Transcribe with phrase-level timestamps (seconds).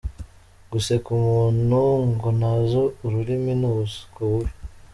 [0.71, 1.79] Guseka umuntu
[2.11, 4.51] ngo ntazi ururimi ni ubuswa bubi.